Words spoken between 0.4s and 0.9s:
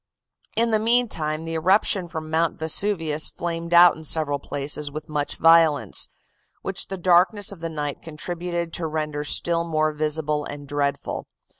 "In the